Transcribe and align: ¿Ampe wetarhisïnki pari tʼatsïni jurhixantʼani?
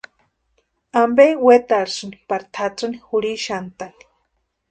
¿Ampe 1.03 1.25
wetarhisïnki 1.45 2.19
pari 2.27 2.45
tʼatsïni 2.55 2.97
jurhixantʼani? 3.07 4.01